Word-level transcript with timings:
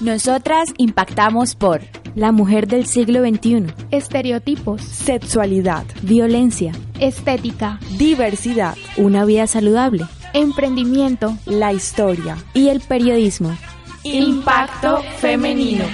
Nosotras 0.00 0.72
impactamos 0.78 1.54
por 1.54 1.82
la 2.14 2.32
mujer 2.32 2.66
del 2.66 2.86
siglo 2.86 3.20
XXI, 3.20 3.66
estereotipos, 3.90 4.80
sexualidad, 4.82 5.84
violencia, 6.02 6.72
estética, 6.98 7.78
diversidad, 7.98 8.76
una 8.96 9.26
vida 9.26 9.46
saludable. 9.46 10.06
Emprendimiento, 10.32 11.36
la 11.44 11.74
historia. 11.74 12.38
Y 12.54 12.68
el 12.68 12.80
periodismo. 12.80 13.54
Impacto 14.02 15.02
femenino. 15.18 15.84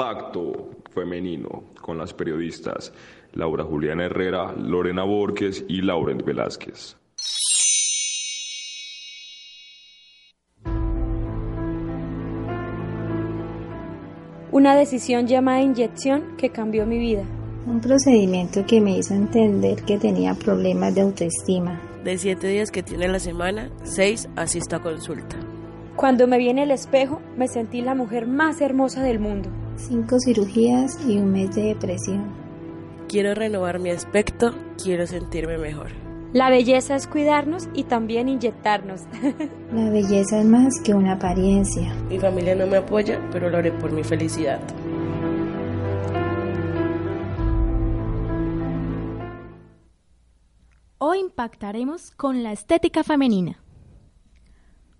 Impacto 0.00 0.70
femenino 0.94 1.64
con 1.80 1.98
las 1.98 2.14
periodistas 2.14 2.92
Laura 3.32 3.64
Juliana 3.64 4.04
Herrera, 4.04 4.52
Lorena 4.52 5.02
Borges 5.02 5.64
y 5.66 5.82
Laurent 5.82 6.24
Velázquez. 6.24 6.96
Una 14.52 14.76
decisión 14.76 15.26
llamada 15.26 15.62
inyección 15.62 16.36
que 16.36 16.50
cambió 16.50 16.86
mi 16.86 16.98
vida. 16.98 17.24
Un 17.66 17.80
procedimiento 17.80 18.64
que 18.66 18.80
me 18.80 18.98
hizo 18.98 19.14
entender 19.14 19.82
que 19.82 19.98
tenía 19.98 20.34
problemas 20.34 20.94
de 20.94 21.00
autoestima. 21.00 21.80
De 22.04 22.18
siete 22.18 22.46
días 22.46 22.70
que 22.70 22.84
tiene 22.84 23.08
la 23.08 23.18
semana, 23.18 23.72
seis 23.82 24.28
asisto 24.36 24.76
a 24.76 24.80
consulta. 24.80 25.34
Cuando 25.96 26.28
me 26.28 26.38
vi 26.38 26.50
en 26.50 26.60
el 26.60 26.70
espejo, 26.70 27.20
me 27.36 27.48
sentí 27.48 27.80
la 27.80 27.96
mujer 27.96 28.28
más 28.28 28.60
hermosa 28.60 29.02
del 29.02 29.18
mundo. 29.18 29.50
Cinco 29.78 30.18
cirugías 30.18 30.98
y 31.06 31.18
un 31.18 31.30
mes 31.30 31.54
de 31.54 31.62
depresión. 31.62 32.24
Quiero 33.08 33.34
renovar 33.34 33.78
mi 33.78 33.90
aspecto, 33.90 34.52
quiero 34.82 35.06
sentirme 35.06 35.56
mejor. 35.56 35.92
La 36.32 36.50
belleza 36.50 36.96
es 36.96 37.06
cuidarnos 37.06 37.68
y 37.72 37.84
también 37.84 38.28
inyectarnos. 38.28 39.02
La 39.72 39.88
belleza 39.88 40.40
es 40.40 40.44
más 40.44 40.80
que 40.84 40.94
una 40.94 41.12
apariencia. 41.14 41.94
Mi 42.10 42.18
familia 42.18 42.56
no 42.56 42.66
me 42.66 42.78
apoya, 42.78 43.20
pero 43.30 43.48
lo 43.48 43.56
haré 43.56 43.70
por 43.70 43.92
mi 43.92 44.02
felicidad. 44.02 44.60
Hoy 50.98 51.20
impactaremos 51.20 52.10
con 52.10 52.42
la 52.42 52.52
estética 52.52 53.04
femenina. 53.04 53.60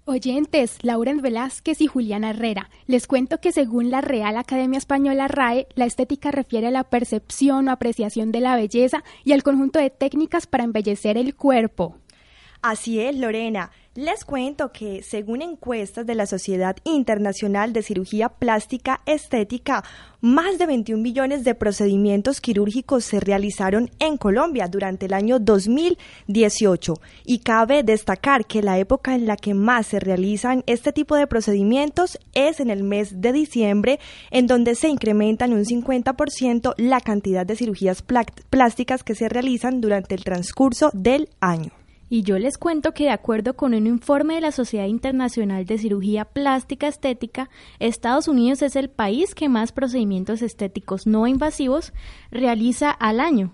Oyentes, 0.08 0.78
Lauren 0.80 1.20
Velázquez 1.20 1.82
y 1.82 1.86
Juliana 1.86 2.30
Herrera, 2.30 2.70
les 2.86 3.06
cuento 3.06 3.42
que 3.42 3.52
según 3.52 3.90
la 3.90 4.00
Real 4.00 4.38
Academia 4.38 4.78
Española 4.78 5.28
RAE, 5.28 5.68
la 5.74 5.84
estética 5.84 6.30
refiere 6.30 6.68
a 6.68 6.70
la 6.70 6.84
percepción 6.84 7.68
o 7.68 7.72
apreciación 7.72 8.32
de 8.32 8.40
la 8.40 8.56
belleza 8.56 9.04
y 9.22 9.32
al 9.32 9.42
conjunto 9.42 9.78
de 9.78 9.90
técnicas 9.90 10.46
para 10.46 10.64
embellecer 10.64 11.18
el 11.18 11.36
cuerpo. 11.36 11.98
Así 12.62 13.00
es, 13.00 13.16
Lorena. 13.16 13.70
Les 14.00 14.24
cuento 14.24 14.70
que, 14.70 15.02
según 15.02 15.42
encuestas 15.42 16.06
de 16.06 16.14
la 16.14 16.26
Sociedad 16.26 16.76
Internacional 16.84 17.72
de 17.72 17.82
Cirugía 17.82 18.28
Plástica 18.28 19.00
Estética, 19.06 19.82
más 20.20 20.56
de 20.56 20.66
21 20.66 21.02
millones 21.02 21.42
de 21.42 21.56
procedimientos 21.56 22.40
quirúrgicos 22.40 23.04
se 23.04 23.18
realizaron 23.18 23.90
en 23.98 24.16
Colombia 24.16 24.68
durante 24.68 25.06
el 25.06 25.14
año 25.14 25.40
2018. 25.40 26.94
Y 27.24 27.40
cabe 27.40 27.82
destacar 27.82 28.46
que 28.46 28.62
la 28.62 28.78
época 28.78 29.16
en 29.16 29.26
la 29.26 29.36
que 29.36 29.54
más 29.54 29.88
se 29.88 29.98
realizan 29.98 30.62
este 30.68 30.92
tipo 30.92 31.16
de 31.16 31.26
procedimientos 31.26 32.20
es 32.34 32.60
en 32.60 32.70
el 32.70 32.84
mes 32.84 33.20
de 33.20 33.32
diciembre, 33.32 33.98
en 34.30 34.46
donde 34.46 34.76
se 34.76 34.88
incrementan 34.88 35.52
un 35.52 35.64
50% 35.64 36.74
la 36.76 37.00
cantidad 37.00 37.44
de 37.44 37.56
cirugías 37.56 38.04
plásticas 38.48 39.02
que 39.02 39.16
se 39.16 39.28
realizan 39.28 39.80
durante 39.80 40.14
el 40.14 40.22
transcurso 40.22 40.90
del 40.94 41.30
año. 41.40 41.72
Y 42.10 42.22
yo 42.22 42.38
les 42.38 42.56
cuento 42.56 42.94
que 42.94 43.04
de 43.04 43.10
acuerdo 43.10 43.54
con 43.54 43.74
un 43.74 43.86
informe 43.86 44.36
de 44.36 44.40
la 44.40 44.52
Sociedad 44.52 44.86
Internacional 44.86 45.66
de 45.66 45.76
Cirugía 45.78 46.24
Plástica 46.24 46.88
Estética, 46.88 47.50
Estados 47.78 48.28
Unidos 48.28 48.62
es 48.62 48.76
el 48.76 48.88
país 48.88 49.34
que 49.34 49.48
más 49.48 49.72
procedimientos 49.72 50.40
estéticos 50.42 51.06
no 51.06 51.26
invasivos 51.26 51.92
realiza 52.30 52.90
al 52.90 53.20
año. 53.20 53.52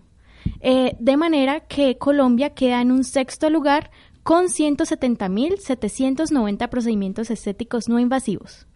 Eh, 0.60 0.96
de 1.00 1.16
manera 1.16 1.60
que 1.60 1.96
Colombia 1.98 2.50
queda 2.50 2.80
en 2.80 2.92
un 2.92 3.02
sexto 3.04 3.50
lugar 3.50 3.90
con 4.22 4.46
170.790 4.46 6.68
procedimientos 6.68 7.30
estéticos 7.30 7.88
no 7.88 7.98
invasivos. 7.98 8.68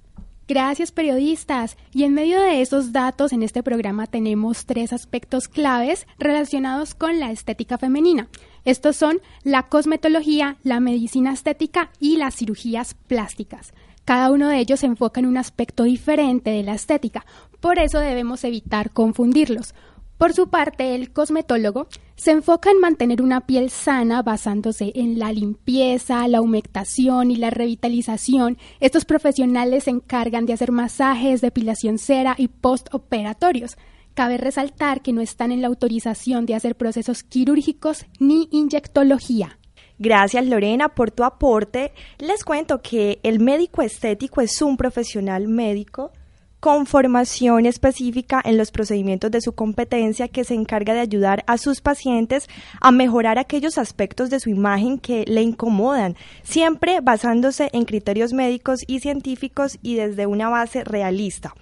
Gracias 0.49 0.93
periodistas. 0.93 1.77
Y 1.93 2.05
en 2.05 2.15
medio 2.15 2.41
de 2.41 2.63
esos 2.63 2.93
datos 2.93 3.35
en 3.35 3.43
este 3.43 3.63
programa 3.63 4.07
tenemos 4.07 4.65
tres 4.65 4.95
aspectos 4.95 5.47
claves 5.47 6.07
relacionados 6.19 6.95
con 6.95 7.21
la 7.21 7.31
estética 7.31 7.77
femenina. 7.77 8.29
Estos 8.69 8.97
son 8.97 9.23
la 9.45 9.63
cosmetología, 9.71 10.59
la 10.63 10.79
medicina 10.79 11.33
estética 11.33 11.91
y 12.01 12.19
las 12.19 12.35
cirugías 12.35 12.93
plásticas. 13.07 13.73
Cada 14.05 14.31
uno 14.31 14.47
de 14.49 14.59
ellos 14.59 14.81
se 14.81 14.87
enfoca 14.87 15.21
en 15.21 15.27
un 15.27 15.39
aspecto 15.39 15.85
diferente 15.85 16.51
de 16.51 16.63
la 16.63 16.75
estética, 16.75 17.25
por 17.61 17.79
eso 17.79 17.99
debemos 17.99 18.45
evitar 18.45 18.91
confundirlos. 18.91 19.75
Por 20.19 20.35
su 20.35 20.51
parte, 20.51 20.95
el 20.95 21.15
cosmetólogo 21.15 21.87
se 22.17 22.33
enfoca 22.33 22.71
en 22.71 22.79
mantener 22.79 23.23
una 23.23 23.41
piel 23.41 23.71
sana 23.71 24.23
basándose 24.23 24.93
en 24.95 25.19
la 25.19 25.33
limpieza, 25.33 26.29
la 26.29 26.43
humectación 26.43 27.31
y 27.31 27.37
la 27.37 27.49
revitalización. 27.49 28.59
Estos 28.81 29.07
profesionales 29.07 29.85
se 29.85 29.91
encargan 29.93 30.45
de 30.45 30.53
hacer 30.53 30.73
masajes, 30.73 31.41
depilación 31.41 31.97
cera 31.97 32.35
y 32.37 32.49
postoperatorios. 32.49 33.79
Cabe 34.19 34.37
resaltar 34.37 35.01
que 35.01 35.13
no 35.13 35.21
están 35.21 35.53
en 35.53 35.63
la 35.63 35.69
autorización 35.69 36.45
de 36.45 36.57
hacer 36.57 36.75
procesos 36.75 37.23
quirúrgicos 37.23 38.05
ni 38.19 38.49
inyectología. 38.51 39.61
Gracias 40.01 40.45
Lorena 40.45 40.89
por 40.89 41.13
tu 41.13 41.23
aporte. 41.23 41.93
Les 42.19 42.43
cuento 42.43 42.83
que 42.83 43.21
el 43.23 43.39
médico 43.39 43.81
estético 43.81 44.41
es 44.41 44.61
un 44.61 44.77
profesional 44.77 45.47
médico 45.47 46.11
con 46.59 46.87
formación 46.87 47.65
específica 47.65 48.43
en 48.45 48.59
los 48.59 48.73
procedimientos 48.73 49.31
de 49.31 49.41
su 49.41 49.53
competencia 49.53 50.27
que 50.27 50.43
se 50.43 50.55
encarga 50.55 50.95
de 50.95 51.01
ayudar 51.01 51.45
a 51.47 51.57
sus 51.57 51.81
pacientes 51.81 52.49
a 52.81 52.91
mejorar 52.91 53.39
aquellos 53.39 53.79
aspectos 53.79 54.31
de 54.31 54.41
su 54.41 54.51
imagen 54.51 54.99
que 54.99 55.27
le 55.29 55.43
incomodan, 55.43 56.17
siempre 56.43 56.99
basándose 57.01 57.71
en 57.73 57.85
criterios 57.85 58.33
médicos 58.33 58.81
y 58.89 58.99
científicos 58.99 59.79
y 59.81 59.95
desde 59.95 60.27
una 60.27 60.49
base 60.49 60.83
realista. 60.83 61.55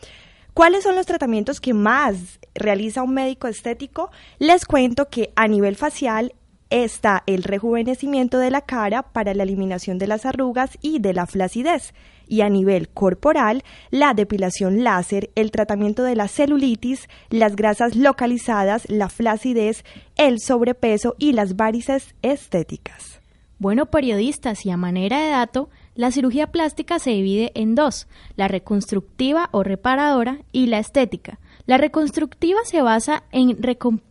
¿Cuáles 0.56 0.84
son 0.84 0.96
los 0.96 1.04
tratamientos 1.04 1.60
que 1.60 1.74
más 1.74 2.40
realiza 2.54 3.02
un 3.02 3.12
médico 3.12 3.46
estético, 3.46 4.10
les 4.38 4.64
cuento 4.64 5.10
que 5.10 5.30
a 5.36 5.48
nivel 5.48 5.76
facial 5.76 6.34
está 6.70 7.24
el 7.26 7.42
rejuvenecimiento 7.42 8.38
de 8.38 8.50
la 8.50 8.62
cara 8.62 9.02
para 9.02 9.34
la 9.34 9.42
eliminación 9.42 9.98
de 9.98 10.06
las 10.06 10.24
arrugas 10.24 10.78
y 10.80 10.98
de 10.98 11.12
la 11.12 11.26
flacidez. 11.26 11.92
Y 12.26 12.40
a 12.40 12.48
nivel 12.48 12.88
corporal, 12.88 13.64
la 13.90 14.14
depilación 14.14 14.82
láser, 14.82 15.28
el 15.34 15.50
tratamiento 15.50 16.04
de 16.04 16.16
la 16.16 16.26
celulitis, 16.26 17.06
las 17.28 17.54
grasas 17.54 17.94
localizadas, 17.94 18.88
la 18.88 19.10
flacidez, 19.10 19.84
el 20.16 20.40
sobrepeso 20.40 21.16
y 21.18 21.32
las 21.32 21.56
varices 21.56 22.14
estéticas. 22.22 23.20
Bueno, 23.58 23.86
periodistas, 23.86 24.64
y 24.64 24.70
a 24.70 24.78
manera 24.78 25.20
de 25.20 25.28
dato, 25.28 25.68
la 25.96 26.10
cirugía 26.10 26.46
plástica 26.48 26.98
se 26.98 27.10
divide 27.10 27.52
en 27.54 27.74
dos, 27.74 28.06
la 28.36 28.48
reconstructiva 28.48 29.48
o 29.52 29.62
reparadora 29.62 30.38
y 30.52 30.66
la 30.66 30.78
estética. 30.78 31.38
La 31.66 31.78
reconstructiva 31.78 32.60
se 32.64 32.82
basa 32.82 33.24
en 33.32 33.58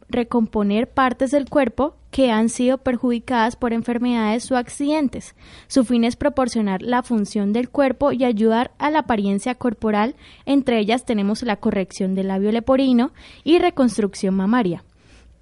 recomponer 0.10 0.90
partes 0.90 1.32
del 1.32 1.48
cuerpo 1.48 1.96
que 2.12 2.32
han 2.32 2.50
sido 2.50 2.78
perjudicadas 2.78 3.56
por 3.56 3.74
enfermedades 3.74 4.52
o 4.52 4.58
accidentes. 4.58 5.36
Su 5.68 5.84
fin 5.84 6.04
es 6.04 6.16
proporcionar 6.16 6.82
la 6.82 7.04
función 7.04 7.54
del 7.54 7.70
cuerpo 7.70 8.12
y 8.12 8.24
ayudar 8.24 8.72
a 8.78 8.90
la 8.90 9.00
apariencia 9.00 9.56
corporal. 9.56 10.16
Entre 10.46 10.80
ellas 10.80 11.06
tenemos 11.06 11.44
la 11.44 11.58
corrección 11.58 12.16
del 12.16 12.30
labio 12.30 12.52
leporino 12.52 13.12
y 13.44 13.60
reconstrucción 13.60 14.34
mamaria. 14.34 14.84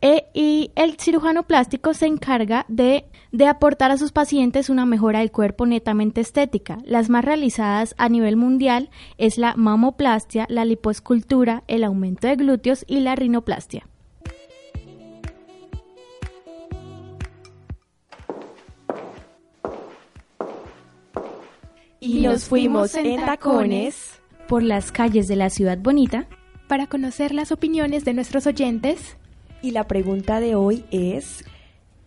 E, 0.06 0.26
y 0.34 0.72
el 0.76 0.98
cirujano 1.00 1.44
plástico 1.44 1.94
se 1.94 2.08
encarga 2.08 2.66
de, 2.68 3.06
de, 3.32 3.48
aportar 3.48 3.90
a 3.90 3.98
sus 3.98 4.12
pacientes 4.12 4.70
una 4.70 4.86
mejora 4.86 5.20
del 5.20 5.32
cuerpo 5.32 5.66
netamente 5.66 6.20
estética. 6.20 6.80
Las 6.84 7.10
más 7.10 7.24
realizadas 7.24 7.96
a 7.98 8.10
nivel 8.10 8.36
mundial 8.36 8.90
es 9.18 9.38
la 9.38 9.56
mamoplastia, 9.56 10.46
la 10.50 10.66
lipoescultura, 10.66 11.64
el 11.70 11.86
aumento 11.86 12.28
de 12.28 12.36
glúteos 12.36 12.84
y 12.86 13.00
la 13.00 13.16
rinoplastia. 13.16 13.88
Y 22.02 22.24
nos 22.24 22.44
fuimos 22.50 22.94
en 22.96 23.24
tacones 23.24 24.20
por 24.50 24.64
las 24.64 24.92
calles 24.92 25.30
de 25.30 25.38
la 25.38 25.50
ciudad 25.50 25.78
bonita 25.78 26.28
para 26.68 26.88
conocer 26.88 27.34
las 27.34 27.54
opiniones 27.54 28.04
de 28.04 28.14
nuestros 28.14 28.48
oyentes 28.48 29.16
y 29.64 29.72
la 29.72 29.88
pregunta 29.88 30.40
de 30.40 30.54
hoy 30.54 30.86
es, 30.92 31.44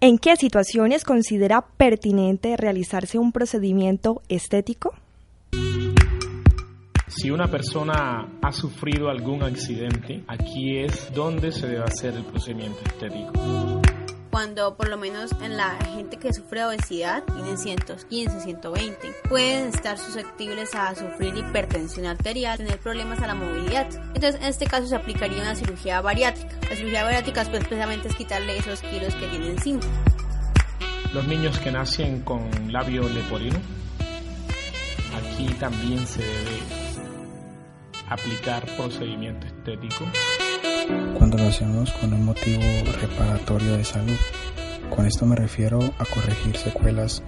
¿en 0.01 0.19
qué 0.19 0.37
situaciones 0.37 1.05
considera 1.05 1.63
pertinente 1.63 2.57
realizarse 2.57 3.19
un 3.19 3.33
procedimiento 3.33 4.23
estético? 4.29 4.95
Si 7.09 7.31
una 7.31 7.51
persona 7.51 8.29
ha 8.43 8.53
sufrido 8.53 9.09
algún 9.09 9.43
accidente, 9.43 10.23
aquí 10.29 10.77
es 10.79 11.13
donde 11.15 11.51
se 11.51 11.67
debe 11.67 11.85
hacer 11.85 12.15
el 12.15 12.25
procedimiento 12.25 12.79
estético 12.85 13.33
cuando 14.37 14.77
por 14.77 14.89
lo 14.89 14.99
menos 14.99 15.31
en 15.41 15.57
la 15.57 15.79
gente 15.95 16.19
que 16.19 16.31
sufre 16.31 16.63
obesidad 16.63 17.25
tienen 17.25 17.57
115, 17.57 18.41
120, 18.43 19.15
pueden 19.31 19.69
estar 19.69 19.97
susceptibles 19.97 20.75
a 20.75 20.95
sufrir 20.95 21.35
hipertensión 21.39 22.05
arterial, 22.05 22.59
tener 22.59 22.79
problemas 22.79 23.19
a 23.23 23.29
la 23.29 23.35
movilidad. 23.35 23.87
Entonces, 24.15 24.35
en 24.35 24.49
este 24.49 24.67
caso 24.67 24.89
se 24.89 24.95
aplicaría 24.95 25.41
una 25.41 25.55
cirugía 25.55 26.03
bariátrica. 26.03 26.46
La 26.69 26.77
cirugía 26.77 27.05
bariátrica 27.05 27.45
pues 27.45 27.65
precisamente 27.65 28.09
es 28.09 28.15
quitarle 28.15 28.59
esos 28.59 28.81
kilos 28.81 29.15
que 29.15 29.27
tienen 29.29 29.51
encima. 29.51 29.81
Los 31.15 31.27
niños 31.27 31.59
que 31.59 31.71
nacen 31.71 32.21
con 32.23 32.51
labio 32.73 33.09
leporino, 33.09 33.59
aquí 35.17 35.47
también 35.55 36.07
se 36.07 36.23
debe 36.23 36.61
aplicar 38.09 38.65
procedimiento 38.77 39.47
estético 39.47 40.05
cuando 41.17 41.39
lo 41.39 41.49
hacemos 41.49 41.93
con 41.93 42.13
un 42.13 42.25
motivo 42.25 42.63
reparatorio 43.01 43.77
de 43.77 43.85
salud. 43.85 44.17
Con 44.95 45.07
esto 45.07 45.27
me 45.27 45.37
refiero 45.37 45.81
a 45.99 46.05
corregir 46.05 46.57
secuelas 46.57 47.23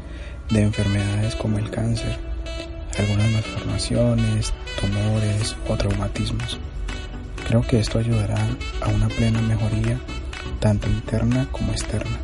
de 0.50 0.62
enfermedades 0.62 1.34
como 1.34 1.58
el 1.58 1.70
cáncer, 1.70 2.17
algunas 2.99 3.31
malformaciones, 3.31 4.52
tumores 4.81 5.56
o 5.69 5.76
traumatismos. 5.76 6.58
Creo 7.48 7.62
que 7.62 7.78
esto 7.78 7.98
ayudará 7.98 8.36
a 8.82 8.88
una 8.88 9.08
plena 9.08 9.40
mejoría 9.40 9.98
tanto 10.60 10.86
interna 10.88 11.48
como 11.50 11.72
externa. 11.72 12.18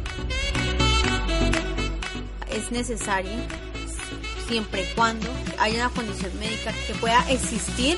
Es 2.54 2.70
necesario 2.70 3.32
siempre 4.46 4.82
y 4.82 4.94
cuando 4.94 5.26
haya 5.58 5.86
una 5.86 5.94
condición 5.94 6.30
médica 6.38 6.72
que 6.86 6.94
pueda 6.94 7.18
existir 7.30 7.96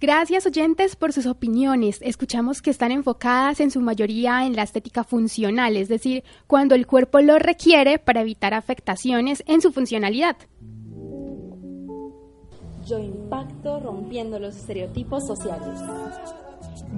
Gracias 0.00 0.46
oyentes 0.46 0.96
por 0.96 1.12
sus 1.12 1.26
opiniones. 1.26 1.98
Escuchamos 2.00 2.62
que 2.62 2.70
están 2.70 2.90
enfocadas 2.90 3.60
en 3.60 3.70
su 3.70 3.82
mayoría 3.82 4.46
en 4.46 4.56
la 4.56 4.62
estética 4.62 5.04
funcional, 5.04 5.76
es 5.76 5.88
decir, 5.88 6.24
cuando 6.46 6.74
el 6.74 6.86
cuerpo 6.86 7.20
lo 7.20 7.38
requiere 7.38 7.98
para 7.98 8.22
evitar 8.22 8.54
afectaciones 8.54 9.44
en 9.46 9.60
su 9.60 9.72
funcionalidad. 9.72 10.36
Yo 12.90 12.98
impacto 12.98 13.78
rompiendo 13.78 14.40
los 14.40 14.56
estereotipos 14.56 15.24
sociales. 15.24 15.80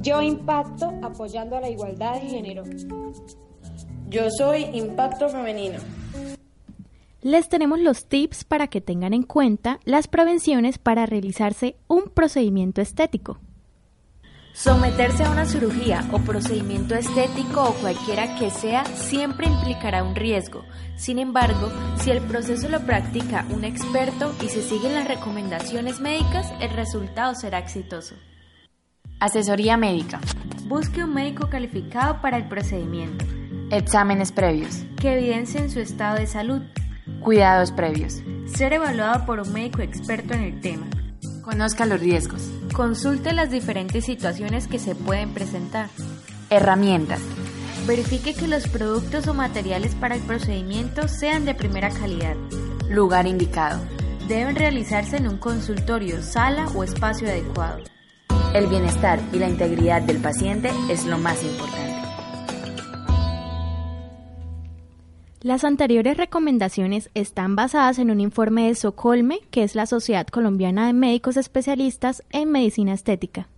Yo 0.00 0.23
impacto 0.23 0.91
apoyando 1.03 1.56
a 1.56 1.61
la 1.61 1.69
igualdad 1.69 2.15
de 2.15 2.21
género. 2.21 2.65
Yo 4.09 4.31
soy 4.31 4.62
impacto 4.73 5.29
femenino 5.29 5.79
les 7.23 7.49
tenemos 7.49 7.79
los 7.79 8.06
tips 8.06 8.43
para 8.43 8.67
que 8.67 8.81
tengan 8.81 9.15
en 9.15 9.23
cuenta 9.23 9.79
las 9.85 10.09
prevenciones 10.09 10.79
para 10.79 11.06
realizarse 11.06 11.77
un 11.87 12.11
procedimiento 12.12 12.81
estético. 12.81 13.39
Someterse 14.55 15.25
a 15.25 15.31
una 15.31 15.47
cirugía 15.47 16.05
o 16.13 16.19
procedimiento 16.19 16.95
estético 16.95 17.65
o 17.65 17.75
cualquiera 17.75 18.37
que 18.37 18.51
sea 18.51 18.85
siempre 18.85 19.47
implicará 19.47 20.05
un 20.05 20.15
riesgo. 20.15 20.65
Sin 20.97 21.19
embargo, 21.19 21.73
si 21.97 22.11
el 22.11 22.21
proceso 22.21 22.69
lo 22.69 22.81
practica 22.85 23.47
un 23.51 23.65
experto 23.65 24.35
y 24.43 24.49
se 24.49 24.63
siguen 24.63 24.95
las 24.95 25.09
recomendaciones 25.09 26.01
médicas, 26.01 26.53
el 26.61 26.71
resultado 26.71 27.35
será 27.35 27.59
exitoso. 27.59 28.15
Asesoría 29.21 29.77
médica. 29.77 30.21
Busque 30.67 31.03
un 31.03 31.15
médico 31.15 31.49
calificado 31.49 32.21
para 32.21 32.37
el 32.37 32.47
procedimiento. 32.47 33.25
Exámenes 33.71 34.33
previos. 34.33 34.85
Que 35.01 35.15
evidencien 35.15 35.71
su 35.71 35.81
estado 35.81 36.19
de 36.19 36.27
salud. 36.27 36.61
Cuidados 37.21 37.73
previos. 37.73 38.23
Ser 38.47 38.75
evaluado 38.75 39.25
por 39.25 39.41
un 39.41 39.51
médico 39.53 39.81
experto 39.81 40.35
en 40.35 40.43
el 40.43 40.61
tema. 40.61 40.87
Conozca 41.43 41.87
los 41.87 42.01
riesgos. 42.01 42.51
Consulte 42.73 43.35
las 43.35 43.51
diferentes 43.51 44.07
situaciones 44.07 44.67
que 44.67 44.79
se 44.79 44.95
pueden 44.95 45.35
presentar. 45.35 45.91
Herramientas. 46.49 47.21
Verifique 47.87 48.32
que 48.32 48.49
los 48.49 48.67
productos 48.67 49.27
o 49.29 49.35
materiales 49.35 49.94
para 49.94 50.15
el 50.15 50.23
procedimiento 50.23 51.06
sean 51.06 51.44
de 51.44 51.55
primera 51.55 51.91
calidad. 51.91 52.35
Lugar 52.89 53.27
indicado. 53.27 53.79
Deben 54.27 54.56
realizarse 54.56 55.19
en 55.19 55.29
un 55.29 55.37
consultorio, 55.37 56.23
sala 56.23 56.67
o 56.75 56.82
espacio 56.82 57.29
adecuado. 57.29 57.81
El 58.55 58.69
bienestar 58.69 59.20
y 59.32 59.39
la 59.39 59.49
integridad 59.49 60.01
del 60.01 60.19
paciente 60.19 60.70
es 60.89 61.05
lo 61.05 61.19
más 61.19 61.43
importante. 61.43 62.02
Las 65.43 65.65
anteriores 65.65 66.17
recomendaciones 66.17 67.11
están 67.15 67.56
basadas 67.56 67.99
en 67.99 68.13
un 68.13 68.20
informe 68.20 68.69
de 68.69 68.77
Socolme, 68.77 69.41
que 69.51 69.65
es 69.65 69.75
la 69.75 69.87
Sociedad 69.87 70.25
Colombiana 70.29 70.87
de 70.87 70.93
Médicos 70.93 71.37
Especialistas 71.37 72.22
en 72.31 72.53
Medicina 72.53 72.93
Estética. 72.93 73.49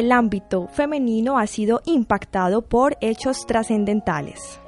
El 0.00 0.12
ámbito 0.12 0.66
femenino 0.68 1.38
ha 1.38 1.46
sido 1.46 1.82
impactado 1.84 2.62
por 2.62 2.96
hechos 3.00 3.46
trascendentales. 3.46 4.60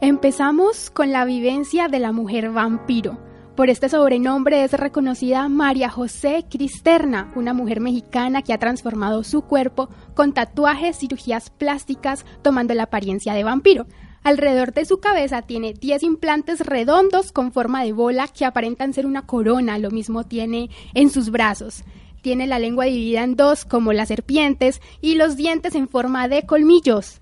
Empezamos 0.00 0.90
con 0.90 1.12
la 1.12 1.24
vivencia 1.24 1.88
de 1.88 1.98
la 1.98 2.10
mujer 2.10 2.50
vampiro. 2.50 3.18
Por 3.54 3.68
este 3.68 3.88
sobrenombre 3.88 4.64
es 4.64 4.72
reconocida 4.72 5.48
María 5.48 5.90
José 5.90 6.46
Cristerna, 6.48 7.32
una 7.36 7.52
mujer 7.52 7.80
mexicana 7.80 8.42
que 8.42 8.52
ha 8.52 8.58
transformado 8.58 9.24
su 9.24 9.42
cuerpo 9.42 9.88
con 10.14 10.32
tatuajes, 10.32 10.98
cirugías 10.98 11.50
plásticas, 11.50 12.24
tomando 12.42 12.72
la 12.74 12.84
apariencia 12.84 13.34
de 13.34 13.44
vampiro. 13.44 13.86
Alrededor 14.22 14.72
de 14.72 14.84
su 14.84 15.00
cabeza 15.00 15.42
tiene 15.42 15.74
10 15.74 16.02
implantes 16.02 16.60
redondos 16.60 17.32
con 17.32 17.52
forma 17.52 17.84
de 17.84 17.92
bola 17.92 18.28
que 18.28 18.44
aparentan 18.44 18.92
ser 18.92 19.06
una 19.06 19.26
corona, 19.26 19.78
lo 19.78 19.90
mismo 19.90 20.24
tiene 20.24 20.70
en 20.94 21.10
sus 21.10 21.30
brazos. 21.30 21.82
Tiene 22.22 22.46
la 22.46 22.58
lengua 22.58 22.86
dividida 22.86 23.22
en 23.22 23.36
dos 23.36 23.64
como 23.64 23.92
las 23.92 24.08
serpientes 24.08 24.80
y 25.00 25.14
los 25.14 25.36
dientes 25.36 25.74
en 25.74 25.88
forma 25.88 26.28
de 26.28 26.44
colmillos. 26.44 27.20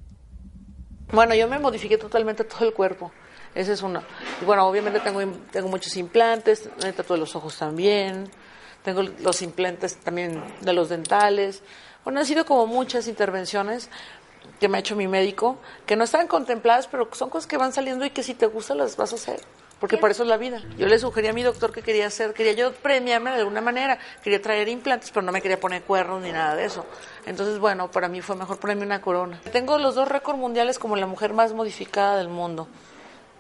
Bueno, 1.12 1.35
yo 1.35 1.49
me 1.49 1.59
modifiqué 1.59 1.99
totalmente 1.99 2.45
todo 2.45 2.65
el 2.67 2.73
cuerpo. 2.73 3.12
Ese 3.55 3.73
es 3.73 3.83
uno. 3.83 4.03
Bueno, 4.45 4.67
obviamente 4.67 5.00
tengo, 5.00 5.21
tengo 5.50 5.69
muchos 5.69 5.97
implantes, 5.97 6.69
me 6.83 6.93
de 6.93 7.17
los 7.17 7.35
ojos 7.37 7.57
también, 7.57 8.29
tengo 8.83 9.03
los 9.03 9.41
implantes 9.41 9.97
también 9.97 10.43
de 10.61 10.73
los 10.73 10.88
dentales. 10.88 11.62
Bueno, 12.05 12.21
han 12.21 12.26
sido 12.26 12.45
como 12.45 12.67
muchas 12.67 13.09
intervenciones 13.09 13.88
que 14.61 14.69
me 14.69 14.76
ha 14.76 14.81
hecho 14.81 14.95
mi 14.95 15.09
médico, 15.09 15.59
que 15.87 15.97
no 15.97 16.05
están 16.05 16.29
contempladas, 16.29 16.87
pero 16.87 17.09
son 17.12 17.31
cosas 17.31 17.47
que 17.47 17.57
van 17.57 17.73
saliendo 17.73 18.05
y 18.05 18.11
que 18.11 18.23
si 18.23 18.35
te 18.35 18.47
gustan 18.47 18.79
las 18.79 18.97
vas 18.97 19.12
a 19.12 19.17
hacer. 19.17 19.41
Porque 19.80 19.99
por 19.99 20.11
eso 20.11 20.23
es 20.23 20.28
la 20.28 20.38
vida. 20.38 20.62
Yo 20.78 20.87
le 20.87 20.99
sugerí 20.99 21.28
a 21.28 21.35
mi 21.35 21.42
doctor 21.42 21.71
que 21.71 21.83
quería 21.83 22.06
hacer, 22.06 22.33
quería 22.33 22.52
yo 22.52 22.73
premiarme 22.73 23.30
de 23.30 23.40
alguna 23.40 23.61
manera, 23.61 23.99
quería 24.23 24.40
traer 24.40 24.68
implantes, 24.68 25.11
pero 25.11 25.25
no 25.25 25.33
me 25.33 25.42
quería 25.42 25.61
poner 25.61 25.83
cuernos 25.83 26.23
ni 26.23 26.33
nada 26.33 26.56
de 26.56 26.64
eso. 26.64 26.87
Entonces, 27.26 27.59
bueno, 27.59 27.90
para 27.90 28.09
mí 28.09 28.23
fue 28.23 28.37
mejor 28.37 28.59
ponerme 28.59 28.87
una 28.87 29.02
corona. 29.02 29.40
Tengo 29.52 29.78
los 29.78 29.95
dos 29.95 30.09
récords 30.09 30.38
mundiales 30.38 30.78
como 30.78 30.97
la 30.97 31.06
mujer 31.06 31.35
más 31.35 31.52
modificada 31.52 32.16
del 32.16 32.28
mundo. 32.28 32.68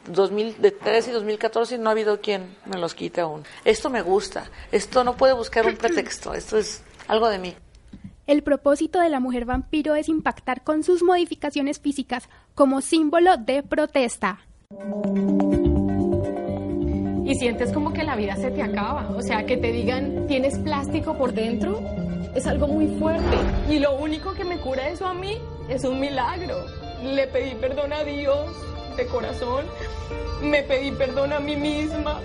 2013 0.08 1.10
y 1.10 1.12
2014 1.14 1.78
no 1.78 1.88
ha 1.88 1.92
habido 1.92 2.20
quien 2.20 2.54
me 2.66 2.78
los 2.78 2.94
quite 2.94 3.22
aún. 3.22 3.44
Esto 3.64 3.90
me 3.90 4.02
gusta, 4.02 4.50
esto 4.70 5.04
no 5.04 5.16
puede 5.16 5.32
buscar 5.32 5.66
un 5.66 5.76
pretexto, 5.76 6.34
esto 6.34 6.58
es 6.58 6.82
algo 7.08 7.28
de 7.28 7.38
mí. 7.38 7.56
El 8.26 8.42
propósito 8.42 9.00
de 9.00 9.08
la 9.08 9.20
mujer 9.20 9.44
vampiro 9.44 9.94
es 9.94 10.08
impactar 10.08 10.64
con 10.64 10.82
sus 10.82 11.02
modificaciones 11.02 11.80
físicas 11.80 12.28
como 12.54 12.80
símbolo 12.80 13.36
de 13.36 13.62
protesta. 13.62 14.40
Y 17.26 17.34
sientes 17.34 17.72
como 17.72 17.92
que 17.92 18.04
la 18.04 18.14
vida 18.14 18.36
se 18.36 18.52
te 18.52 18.62
acaba, 18.62 19.08
o 19.16 19.20
sea, 19.20 19.44
que 19.46 19.56
te 19.56 19.72
digan 19.72 20.28
tienes 20.28 20.56
plástico 20.58 21.18
por 21.18 21.32
dentro, 21.32 21.80
es 22.36 22.46
algo 22.46 22.68
muy 22.68 22.86
fuerte. 22.98 23.36
Y 23.68 23.80
lo 23.80 23.96
único 23.96 24.32
que 24.34 24.44
me 24.44 24.58
cura 24.58 24.88
eso 24.88 25.06
a 25.06 25.12
mí 25.12 25.38
es 25.68 25.82
un 25.82 25.98
milagro. 25.98 26.64
Le 27.02 27.26
pedí 27.26 27.56
perdón 27.56 27.92
a 27.92 28.04
Dios 28.04 28.46
de 28.96 29.06
corazón, 29.06 29.64
me 30.40 30.62
pedí 30.62 30.92
perdón 30.92 31.32
a 31.32 31.40
mí 31.40 31.56
misma 31.56 32.20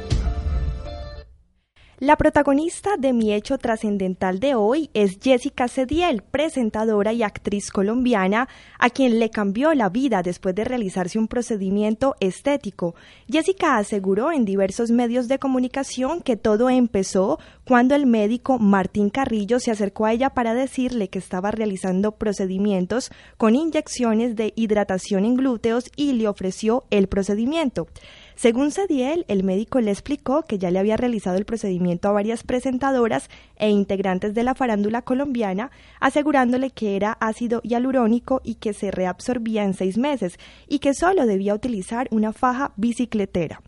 la 2.01 2.15
protagonista 2.15 2.97
de 2.97 3.13
mi 3.13 3.31
hecho 3.31 3.59
trascendental 3.59 4.39
de 4.39 4.55
hoy 4.55 4.89
es 4.95 5.19
Jessica 5.21 5.67
Cediel, 5.67 6.23
presentadora 6.23 7.13
y 7.13 7.21
actriz 7.21 7.69
colombiana, 7.69 8.49
a 8.79 8.89
quien 8.89 9.19
le 9.19 9.29
cambió 9.29 9.75
la 9.75 9.87
vida 9.89 10.23
después 10.23 10.55
de 10.55 10.63
realizarse 10.63 11.19
un 11.19 11.27
procedimiento 11.27 12.15
estético. 12.19 12.95
Jessica 13.29 13.77
aseguró 13.77 14.31
en 14.31 14.45
diversos 14.45 14.89
medios 14.89 15.27
de 15.27 15.37
comunicación 15.37 16.21
que 16.21 16.37
todo 16.37 16.71
empezó 16.71 17.37
cuando 17.65 17.93
el 17.93 18.07
médico 18.07 18.57
Martín 18.57 19.11
Carrillo 19.11 19.59
se 19.59 19.69
acercó 19.69 20.07
a 20.07 20.13
ella 20.13 20.31
para 20.31 20.55
decirle 20.55 21.07
que 21.07 21.19
estaba 21.19 21.51
realizando 21.51 22.13
procedimientos 22.13 23.11
con 23.37 23.55
inyecciones 23.55 24.35
de 24.35 24.53
hidratación 24.55 25.23
en 25.23 25.35
glúteos 25.35 25.91
y 25.95 26.13
le 26.13 26.27
ofreció 26.27 26.83
el 26.89 27.07
procedimiento. 27.07 27.87
Según 28.35 28.71
Cediel, 28.71 29.25
el 29.27 29.43
médico 29.43 29.81
le 29.81 29.91
explicó 29.91 30.43
que 30.43 30.57
ya 30.57 30.71
le 30.71 30.79
había 30.79 30.97
realizado 30.97 31.37
el 31.37 31.45
procedimiento 31.45 32.07
a 32.07 32.13
varias 32.13 32.43
presentadoras 32.43 33.29
e 33.57 33.69
integrantes 33.69 34.33
de 34.33 34.43
la 34.43 34.55
farándula 34.55 35.01
colombiana, 35.01 35.71
asegurándole 35.99 36.71
que 36.71 36.95
era 36.95 37.13
ácido 37.19 37.61
hialurónico 37.63 38.41
y 38.43 38.55
que 38.55 38.73
se 38.73 38.91
reabsorbía 38.91 39.63
en 39.63 39.73
seis 39.73 39.97
meses 39.97 40.39
y 40.67 40.79
que 40.79 40.93
solo 40.93 41.25
debía 41.25 41.53
utilizar 41.53 42.07
una 42.11 42.33
faja 42.33 42.73
bicicletera. 42.77 43.61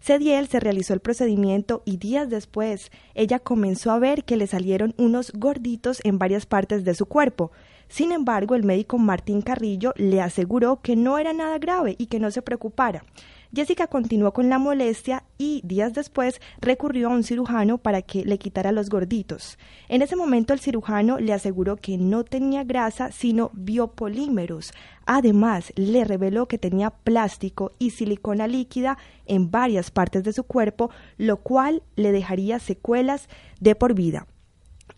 Cediel 0.00 0.48
se 0.48 0.60
realizó 0.60 0.94
el 0.94 1.00
procedimiento 1.00 1.82
y 1.84 1.98
días 1.98 2.30
después 2.30 2.90
ella 3.14 3.38
comenzó 3.38 3.90
a 3.90 3.98
ver 3.98 4.24
que 4.24 4.36
le 4.36 4.46
salieron 4.46 4.94
unos 4.96 5.32
gorditos 5.32 6.00
en 6.04 6.18
varias 6.18 6.46
partes 6.46 6.84
de 6.84 6.94
su 6.94 7.06
cuerpo. 7.06 7.52
Sin 7.90 8.12
embargo, 8.12 8.54
el 8.54 8.62
médico 8.62 8.98
Martín 8.98 9.42
Carrillo 9.42 9.92
le 9.96 10.20
aseguró 10.20 10.80
que 10.80 10.94
no 10.94 11.18
era 11.18 11.32
nada 11.32 11.58
grave 11.58 11.96
y 11.98 12.06
que 12.06 12.20
no 12.20 12.30
se 12.30 12.40
preocupara. 12.40 13.04
Jessica 13.52 13.88
continuó 13.88 14.32
con 14.32 14.48
la 14.48 14.60
molestia 14.60 15.24
y 15.36 15.60
días 15.64 15.92
después 15.92 16.40
recurrió 16.60 17.08
a 17.08 17.10
un 17.10 17.24
cirujano 17.24 17.78
para 17.78 18.00
que 18.00 18.24
le 18.24 18.38
quitara 18.38 18.70
los 18.70 18.90
gorditos. 18.90 19.58
En 19.88 20.02
ese 20.02 20.14
momento 20.14 20.52
el 20.52 20.60
cirujano 20.60 21.18
le 21.18 21.32
aseguró 21.32 21.78
que 21.78 21.98
no 21.98 22.22
tenía 22.22 22.62
grasa 22.62 23.10
sino 23.10 23.50
biopolímeros. 23.54 24.70
Además, 25.04 25.72
le 25.74 26.04
reveló 26.04 26.46
que 26.46 26.58
tenía 26.58 26.90
plástico 26.90 27.72
y 27.80 27.90
silicona 27.90 28.46
líquida 28.46 28.98
en 29.26 29.50
varias 29.50 29.90
partes 29.90 30.22
de 30.22 30.32
su 30.32 30.44
cuerpo, 30.44 30.90
lo 31.18 31.38
cual 31.38 31.82
le 31.96 32.12
dejaría 32.12 32.60
secuelas 32.60 33.28
de 33.58 33.74
por 33.74 33.94
vida. 33.94 34.28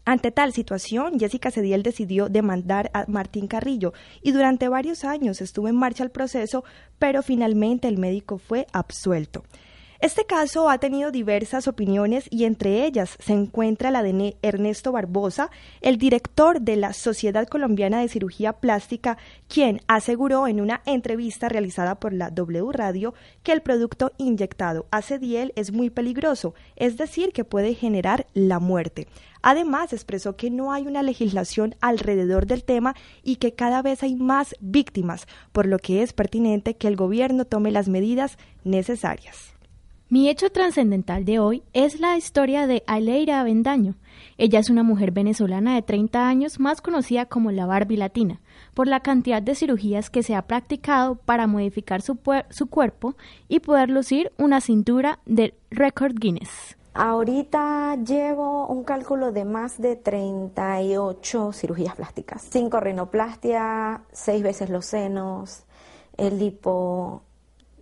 Ante 0.04 0.32
tal 0.32 0.52
situación, 0.52 1.20
Jessica 1.20 1.52
Cediel 1.52 1.84
decidió 1.84 2.28
demandar 2.28 2.90
a 2.92 3.04
Martín 3.06 3.46
Carrillo 3.46 3.92
y 4.20 4.32
durante 4.32 4.68
varios 4.68 5.04
años 5.04 5.40
estuvo 5.40 5.68
en 5.68 5.76
marcha 5.76 6.02
el 6.02 6.10
proceso, 6.10 6.64
pero 6.98 7.22
finalmente 7.22 7.86
el 7.86 7.98
médico 7.98 8.38
fue 8.38 8.66
absuelto. 8.72 9.44
Este 10.02 10.24
caso 10.24 10.68
ha 10.68 10.78
tenido 10.78 11.12
diversas 11.12 11.68
opiniones 11.68 12.26
y 12.28 12.42
entre 12.42 12.84
ellas 12.84 13.16
se 13.20 13.34
encuentra 13.34 13.92
la 13.92 14.02
de 14.02 14.36
Ernesto 14.42 14.90
Barbosa, 14.90 15.48
el 15.80 15.96
director 15.96 16.60
de 16.60 16.74
la 16.74 16.92
Sociedad 16.92 17.46
Colombiana 17.46 18.00
de 18.00 18.08
Cirugía 18.08 18.54
Plástica, 18.54 19.16
quien 19.46 19.80
aseguró 19.86 20.48
en 20.48 20.60
una 20.60 20.82
entrevista 20.86 21.48
realizada 21.48 22.00
por 22.00 22.12
la 22.12 22.30
W 22.30 22.72
Radio 22.72 23.14
que 23.44 23.52
el 23.52 23.62
producto 23.62 24.10
inyectado 24.18 24.86
ACDL 24.90 25.52
es 25.54 25.70
muy 25.70 25.88
peligroso, 25.88 26.52
es 26.74 26.96
decir, 26.96 27.32
que 27.32 27.44
puede 27.44 27.74
generar 27.74 28.26
la 28.34 28.58
muerte. 28.58 29.06
Además, 29.40 29.92
expresó 29.92 30.34
que 30.34 30.50
no 30.50 30.72
hay 30.72 30.88
una 30.88 31.04
legislación 31.04 31.76
alrededor 31.80 32.46
del 32.46 32.64
tema 32.64 32.96
y 33.22 33.36
que 33.36 33.54
cada 33.54 33.82
vez 33.82 34.02
hay 34.02 34.16
más 34.16 34.56
víctimas, 34.58 35.28
por 35.52 35.66
lo 35.66 35.78
que 35.78 36.02
es 36.02 36.12
pertinente 36.12 36.74
que 36.74 36.88
el 36.88 36.96
gobierno 36.96 37.44
tome 37.44 37.70
las 37.70 37.86
medidas 37.86 38.36
necesarias. 38.64 39.52
Mi 40.12 40.28
hecho 40.28 40.50
trascendental 40.50 41.24
de 41.24 41.38
hoy 41.38 41.62
es 41.72 41.98
la 41.98 42.18
historia 42.18 42.66
de 42.66 42.82
Aleira 42.86 43.40
Avendaño. 43.40 43.94
Ella 44.36 44.58
es 44.58 44.68
una 44.68 44.82
mujer 44.82 45.10
venezolana 45.10 45.74
de 45.74 45.80
30 45.80 46.28
años, 46.28 46.60
más 46.60 46.82
conocida 46.82 47.24
como 47.24 47.50
la 47.50 47.64
Barbie 47.64 47.96
Latina, 47.96 48.42
por 48.74 48.88
la 48.88 49.00
cantidad 49.00 49.40
de 49.40 49.54
cirugías 49.54 50.10
que 50.10 50.22
se 50.22 50.34
ha 50.34 50.42
practicado 50.42 51.14
para 51.14 51.46
modificar 51.46 52.02
su, 52.02 52.18
su 52.50 52.66
cuerpo 52.66 53.14
y 53.48 53.60
poder 53.60 53.88
lucir 53.88 54.32
una 54.36 54.60
cintura 54.60 55.18
de 55.24 55.54
récord 55.70 56.12
Guinness. 56.18 56.76
Ahorita 56.92 57.96
llevo 57.96 58.66
un 58.66 58.84
cálculo 58.84 59.32
de 59.32 59.46
más 59.46 59.80
de 59.80 59.96
38 59.96 61.54
cirugías 61.54 61.96
plásticas. 61.96 62.46
Cinco 62.50 62.80
rinoplastia, 62.80 64.02
seis 64.12 64.42
veces 64.42 64.68
los 64.68 64.84
senos, 64.84 65.64
el 66.18 66.38
lipo, 66.38 67.22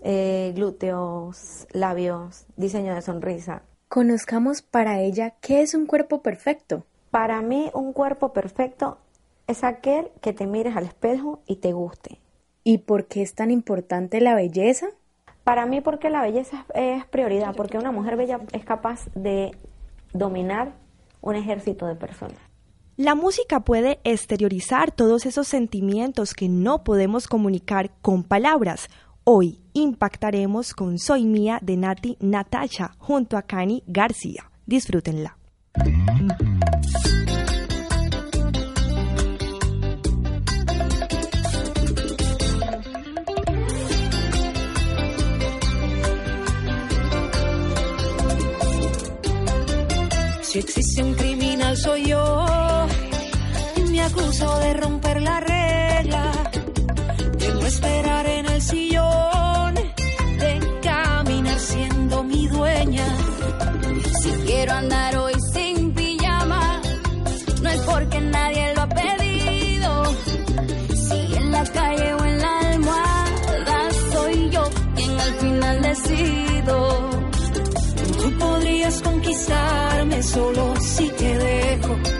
eh, 0.02 0.52
glúteos, 0.54 1.66
labios, 1.72 2.46
diseño 2.56 2.94
de 2.94 3.02
sonrisa. 3.02 3.62
Conozcamos 3.88 4.62
para 4.62 5.00
ella 5.00 5.34
qué 5.40 5.62
es 5.62 5.74
un 5.74 5.86
cuerpo 5.86 6.22
perfecto. 6.22 6.84
Para 7.10 7.42
mí 7.42 7.70
un 7.74 7.92
cuerpo 7.92 8.32
perfecto 8.32 8.98
es 9.46 9.64
aquel 9.64 10.10
que 10.20 10.32
te 10.32 10.46
mires 10.46 10.76
al 10.76 10.84
espejo 10.84 11.40
y 11.46 11.56
te 11.56 11.72
guste. 11.72 12.20
¿Y 12.62 12.78
por 12.78 13.06
qué 13.06 13.22
es 13.22 13.34
tan 13.34 13.50
importante 13.50 14.20
la 14.20 14.34
belleza? 14.34 14.86
Para 15.44 15.66
mí 15.66 15.80
porque 15.80 16.10
la 16.10 16.22
belleza 16.22 16.66
es 16.74 17.04
prioridad, 17.06 17.54
porque 17.56 17.78
una 17.78 17.90
mujer 17.90 18.16
bella 18.16 18.40
es 18.52 18.64
capaz 18.64 19.08
de 19.14 19.56
dominar 20.12 20.72
un 21.20 21.34
ejército 21.34 21.86
de 21.86 21.96
personas. 21.96 22.38
La 22.96 23.14
música 23.14 23.60
puede 23.60 23.98
exteriorizar 24.04 24.92
todos 24.92 25.24
esos 25.24 25.48
sentimientos 25.48 26.34
que 26.34 26.48
no 26.48 26.84
podemos 26.84 27.26
comunicar 27.28 27.90
con 28.02 28.22
palabras. 28.22 28.88
Hoy 29.32 29.60
impactaremos 29.74 30.74
con 30.74 30.98
Soy 30.98 31.24
Mía 31.24 31.60
de 31.62 31.76
Nati 31.76 32.16
Natasha 32.18 32.96
junto 32.98 33.36
a 33.36 33.42
Cani 33.42 33.84
García. 33.86 34.50
Disfrútenla. 34.66 35.36
Si 50.42 50.58
existe 50.58 51.04
un 51.04 51.14
criminal 51.14 51.76
soy 51.76 52.06
yo, 52.06 52.46
me 53.92 54.00
acuso 54.00 54.58
de 54.58 54.74
romper 54.74 55.22
la 55.22 55.38
regla, 55.38 56.32
de 57.38 57.54
no 57.54 57.64
esperar 57.64 58.26
en 58.26 58.46
el 58.46 58.60
sillón, 58.60 59.09
Quiero 64.60 64.74
andar 64.74 65.16
hoy 65.16 65.32
sin 65.54 65.94
pijama, 65.94 66.82
no 67.62 67.70
es 67.70 67.80
porque 67.80 68.20
nadie 68.20 68.74
lo 68.74 68.82
ha 68.82 68.88
pedido. 68.90 70.04
Si 71.08 71.34
en 71.34 71.50
la 71.50 71.64
calle 71.64 72.12
o 72.12 72.24
en 72.26 72.38
la 72.38 72.58
almohada 72.58 73.90
soy 74.12 74.50
yo 74.50 74.62
quien 74.94 75.18
al 75.18 75.32
final 75.32 75.80
decido. 75.80 77.10
Tú 78.18 78.38
podrías 78.38 79.00
conquistarme 79.00 80.22
solo 80.22 80.74
si 80.78 81.08
te 81.08 81.38
dejo 81.38 82.19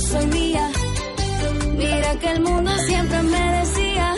soy 0.00 0.26
mía. 0.26 0.70
Mira 1.76 2.18
que 2.18 2.30
el 2.30 2.40
mundo 2.40 2.70
siempre 2.86 3.22
me 3.22 3.52
decía 3.58 4.14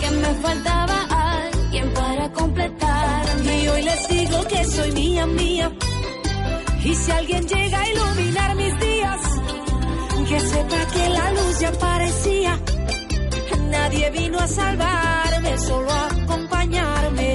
que 0.00 0.10
me 0.10 0.34
faltaba 0.42 1.06
alguien 1.10 1.92
para 1.92 2.32
completarme. 2.32 3.62
Y 3.62 3.68
hoy 3.68 3.82
les 3.82 4.08
digo 4.08 4.44
que 4.48 4.64
soy 4.64 4.92
mía, 4.92 5.26
mía. 5.26 5.72
Y 6.84 6.94
si 6.94 7.10
alguien 7.10 7.46
llega 7.46 7.80
a 7.80 7.88
iluminar 7.88 8.54
mis 8.56 8.80
días, 8.80 9.20
que 10.28 10.40
sepa 10.40 10.86
que 10.92 11.08
la 11.08 11.32
luz 11.32 11.60
ya 11.60 11.68
aparecía. 11.68 12.60
Nadie 13.70 14.10
vino 14.10 14.38
a 14.38 14.46
salvarme, 14.46 15.58
solo 15.58 15.90
a 15.90 16.06
acompañarme. 16.06 17.30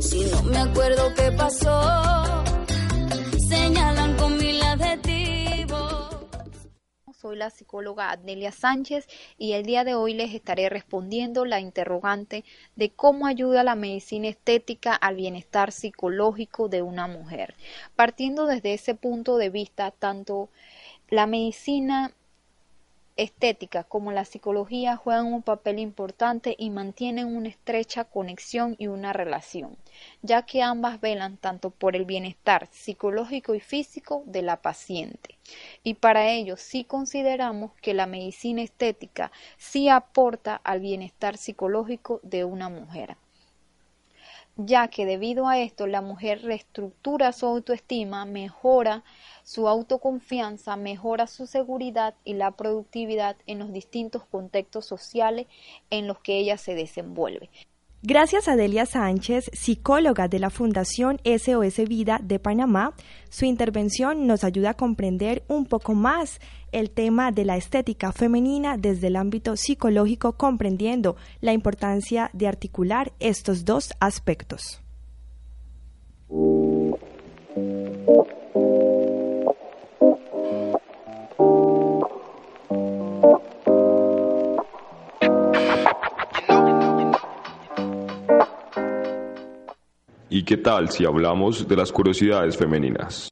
Si 0.00 0.24
no 0.24 0.42
me 0.44 0.58
acuerdo 0.58 1.12
qué 1.14 1.32
pasó, 1.32 2.37
Soy 7.20 7.34
la 7.34 7.50
psicóloga 7.50 8.12
Adnelia 8.12 8.52
Sánchez 8.52 9.08
y 9.38 9.54
el 9.54 9.66
día 9.66 9.82
de 9.82 9.96
hoy 9.96 10.14
les 10.14 10.32
estaré 10.32 10.68
respondiendo 10.68 11.44
la 11.44 11.58
interrogante 11.58 12.44
de 12.76 12.90
cómo 12.90 13.26
ayuda 13.26 13.64
la 13.64 13.74
medicina 13.74 14.28
estética 14.28 14.94
al 14.94 15.16
bienestar 15.16 15.72
psicológico 15.72 16.68
de 16.68 16.82
una 16.82 17.08
mujer. 17.08 17.56
Partiendo 17.96 18.46
desde 18.46 18.72
ese 18.72 18.94
punto 18.94 19.36
de 19.36 19.50
vista, 19.50 19.90
tanto 19.90 20.48
la 21.08 21.26
medicina 21.26 22.12
estética 23.18 23.82
como 23.82 24.12
la 24.12 24.24
psicología 24.24 24.96
juegan 24.96 25.32
un 25.32 25.42
papel 25.42 25.80
importante 25.80 26.54
y 26.56 26.70
mantienen 26.70 27.26
una 27.26 27.48
estrecha 27.48 28.04
conexión 28.04 28.76
y 28.78 28.86
una 28.86 29.12
relación, 29.12 29.76
ya 30.22 30.46
que 30.46 30.62
ambas 30.62 31.00
velan 31.00 31.36
tanto 31.36 31.70
por 31.70 31.96
el 31.96 32.04
bienestar 32.04 32.68
psicológico 32.70 33.54
y 33.56 33.60
físico 33.60 34.22
de 34.24 34.42
la 34.42 34.62
paciente. 34.62 35.36
Y 35.82 35.94
para 35.94 36.30
ello 36.30 36.56
sí 36.56 36.84
consideramos 36.84 37.72
que 37.82 37.92
la 37.92 38.06
medicina 38.06 38.62
estética 38.62 39.32
sí 39.56 39.88
aporta 39.88 40.54
al 40.54 40.80
bienestar 40.80 41.36
psicológico 41.36 42.20
de 42.22 42.44
una 42.44 42.68
mujer 42.68 43.16
ya 44.58 44.88
que 44.88 45.06
debido 45.06 45.46
a 45.46 45.58
esto 45.58 45.86
la 45.86 46.02
mujer 46.02 46.42
reestructura 46.42 47.32
su 47.32 47.46
autoestima, 47.46 48.26
mejora 48.26 49.04
su 49.44 49.68
autoconfianza, 49.68 50.76
mejora 50.76 51.28
su 51.28 51.46
seguridad 51.46 52.14
y 52.24 52.34
la 52.34 52.50
productividad 52.50 53.36
en 53.46 53.60
los 53.60 53.72
distintos 53.72 54.24
contextos 54.24 54.84
sociales 54.84 55.46
en 55.90 56.08
los 56.08 56.18
que 56.18 56.38
ella 56.38 56.58
se 56.58 56.74
desenvuelve. 56.74 57.48
Gracias 58.02 58.46
a 58.46 58.54
Delia 58.54 58.86
Sánchez, 58.86 59.50
psicóloga 59.52 60.28
de 60.28 60.38
la 60.38 60.50
Fundación 60.50 61.18
SOS 61.24 61.78
Vida 61.88 62.20
de 62.22 62.38
Panamá, 62.38 62.94
su 63.28 63.44
intervención 63.44 64.28
nos 64.28 64.44
ayuda 64.44 64.70
a 64.70 64.74
comprender 64.74 65.42
un 65.48 65.66
poco 65.66 65.94
más 65.94 66.40
el 66.72 66.90
tema 66.90 67.32
de 67.32 67.44
la 67.44 67.56
estética 67.56 68.12
femenina 68.12 68.76
desde 68.76 69.08
el 69.08 69.16
ámbito 69.16 69.56
psicológico, 69.56 70.32
comprendiendo 70.32 71.16
la 71.40 71.52
importancia 71.52 72.30
de 72.32 72.48
articular 72.48 73.12
estos 73.18 73.64
dos 73.64 73.92
aspectos. 74.00 74.82
¿Y 90.30 90.44
qué 90.44 90.56
tal 90.58 90.90
si 90.90 91.04
hablamos 91.04 91.66
de 91.66 91.76
las 91.76 91.90
curiosidades 91.90 92.56
femeninas? 92.56 93.28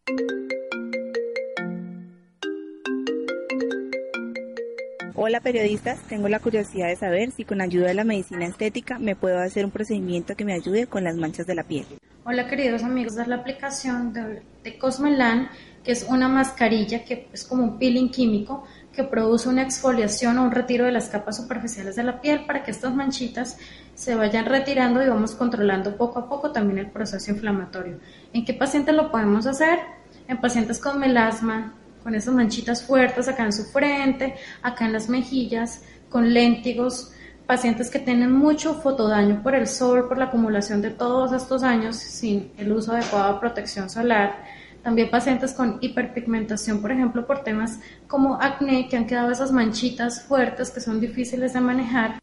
Hola 5.36 5.42
periodistas, 5.42 5.98
tengo 6.08 6.30
la 6.30 6.38
curiosidad 6.38 6.88
de 6.88 6.96
saber 6.96 7.30
si 7.30 7.44
con 7.44 7.60
ayuda 7.60 7.88
de 7.88 7.94
la 7.94 8.04
medicina 8.04 8.46
estética 8.46 8.98
me 8.98 9.16
puedo 9.16 9.38
hacer 9.38 9.66
un 9.66 9.70
procedimiento 9.70 10.34
que 10.34 10.46
me 10.46 10.54
ayude 10.54 10.86
con 10.86 11.04
las 11.04 11.14
manchas 11.16 11.46
de 11.46 11.54
la 11.54 11.62
piel. 11.62 11.84
Hola 12.24 12.48
queridos 12.48 12.82
amigos, 12.82 13.18
es 13.18 13.28
la 13.28 13.36
aplicación 13.36 14.14
de, 14.14 14.40
de 14.64 14.78
Cosmelan, 14.78 15.50
que 15.84 15.92
es 15.92 16.06
una 16.08 16.28
mascarilla 16.28 17.04
que 17.04 17.28
es 17.34 17.44
como 17.44 17.64
un 17.64 17.78
peeling 17.78 18.08
químico 18.08 18.64
que 18.94 19.04
produce 19.04 19.50
una 19.50 19.60
exfoliación 19.60 20.38
o 20.38 20.44
un 20.44 20.52
retiro 20.52 20.86
de 20.86 20.92
las 20.92 21.10
capas 21.10 21.36
superficiales 21.36 21.96
de 21.96 22.04
la 22.04 22.22
piel 22.22 22.46
para 22.46 22.64
que 22.64 22.70
estas 22.70 22.94
manchitas 22.94 23.58
se 23.94 24.14
vayan 24.14 24.46
retirando 24.46 25.04
y 25.04 25.08
vamos 25.10 25.34
controlando 25.34 25.98
poco 25.98 26.18
a 26.20 26.30
poco 26.30 26.50
también 26.50 26.78
el 26.78 26.90
proceso 26.90 27.30
inflamatorio. 27.30 27.98
¿En 28.32 28.46
qué 28.46 28.54
pacientes 28.54 28.94
lo 28.94 29.10
podemos 29.10 29.46
hacer? 29.46 29.80
En 30.28 30.40
pacientes 30.40 30.78
con 30.78 30.98
melasma, 30.98 31.74
con 32.06 32.14
esas 32.14 32.34
manchitas 32.34 32.84
fuertes 32.84 33.26
acá 33.26 33.42
en 33.42 33.52
su 33.52 33.64
frente, 33.64 34.36
acá 34.62 34.86
en 34.86 34.92
las 34.92 35.08
mejillas, 35.08 35.82
con 36.08 36.32
léntigos, 36.32 37.10
pacientes 37.48 37.90
que 37.90 37.98
tienen 37.98 38.30
mucho 38.30 38.74
fotodaño 38.74 39.42
por 39.42 39.56
el 39.56 39.66
sol, 39.66 40.06
por 40.06 40.16
la 40.16 40.26
acumulación 40.26 40.80
de 40.82 40.90
todos 40.90 41.32
estos 41.32 41.64
años 41.64 41.96
sin 41.96 42.52
el 42.58 42.70
uso 42.70 42.92
adecuado 42.92 43.34
de 43.34 43.40
protección 43.40 43.90
solar. 43.90 44.44
También 44.84 45.10
pacientes 45.10 45.52
con 45.52 45.78
hiperpigmentación, 45.80 46.80
por 46.80 46.92
ejemplo, 46.92 47.26
por 47.26 47.42
temas 47.42 47.80
como 48.06 48.40
acné, 48.40 48.86
que 48.88 48.96
han 48.96 49.08
quedado 49.08 49.32
esas 49.32 49.50
manchitas 49.50 50.22
fuertes 50.22 50.70
que 50.70 50.78
son 50.78 51.00
difíciles 51.00 51.54
de 51.54 51.60
manejar. 51.60 52.20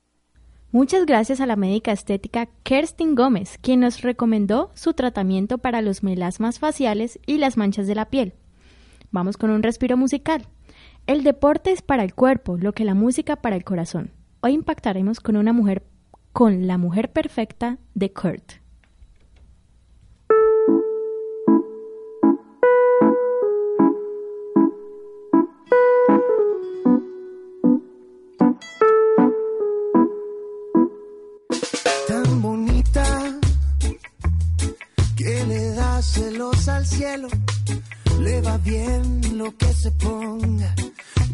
Muchas 0.71 1.05
gracias 1.05 1.41
a 1.41 1.45
la 1.45 1.57
médica 1.57 1.91
estética 1.91 2.47
Kerstin 2.63 3.15
Gómez, 3.15 3.57
quien 3.61 3.81
nos 3.81 4.01
recomendó 4.01 4.71
su 4.75 4.93
tratamiento 4.93 5.57
para 5.57 5.81
los 5.81 6.03
melasmas 6.03 6.59
faciales 6.59 7.19
y 7.25 7.37
las 7.37 7.57
manchas 7.57 7.85
de 7.85 7.95
la 7.95 8.05
piel. 8.05 8.33
Vamos 9.13 9.37
con 9.37 9.51
un 9.51 9.61
respiro 9.61 9.95
musical. 9.95 10.47
El 11.05 11.23
deporte 11.23 11.71
es 11.71 11.83
para 11.83 12.03
el 12.03 12.15
cuerpo, 12.15 12.57
lo 12.57 12.73
que 12.73 12.83
la 12.83 12.95
música 12.95 13.35
para 13.35 13.55
el 13.55 13.63
corazón. 13.63 14.09
Hoy 14.41 14.53
impactaremos 14.53 15.19
con 15.19 15.37
una 15.37 15.53
mujer, 15.53 15.83
con 16.31 16.65
la 16.65 16.79
mujer 16.79 17.11
perfecta 17.11 17.77
de 17.93 18.11
Kurt. 18.11 18.53
Tan 32.07 32.41
bonita 32.41 33.39
que 35.15 35.45
le 35.45 35.69
da 35.75 36.01
celos 36.01 36.67
al 36.67 36.83
cielo 36.87 37.27
le 38.23 38.41
va 38.41 38.57
bien 38.59 39.37
lo 39.37 39.55
que 39.57 39.73
se 39.73 39.91
ponga 39.91 40.73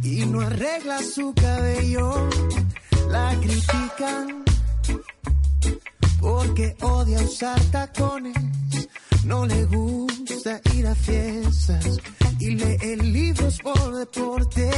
y 0.04 0.26
no 0.26 0.42
arregla 0.42 1.00
su 1.04 1.34
cabello. 1.34 2.30
La 3.10 3.36
critican 3.40 4.44
porque 6.20 6.76
odia 6.82 7.20
usar 7.22 7.60
tacones, 7.72 8.36
no 9.26 9.46
le 9.46 9.66
gusta 9.66 10.62
ir 10.74 10.88
a 10.88 10.96
fiestas 10.96 12.00
y 12.40 12.50
lee 12.52 12.96
libros 12.98 13.60
por 13.60 13.96
deporte. 13.96 14.70